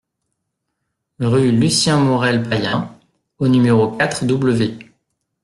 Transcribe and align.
Rue 1.19 1.51
Lucien 1.51 1.99
Morel-Payen 2.03 2.89
au 3.37 3.47
numéro 3.47 3.91
quatre 3.91 4.25
W 4.25 4.79